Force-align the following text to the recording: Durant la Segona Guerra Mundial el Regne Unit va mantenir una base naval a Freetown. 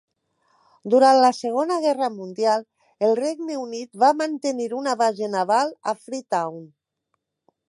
Durant 0.93 1.17
la 1.23 1.29
Segona 1.39 1.77
Guerra 1.83 2.09
Mundial 2.15 2.65
el 3.09 3.15
Regne 3.21 3.61
Unit 3.67 4.03
va 4.07 4.13
mantenir 4.25 4.69
una 4.83 4.97
base 5.07 5.33
naval 5.39 5.75
a 5.93 5.99
Freetown. 6.05 6.63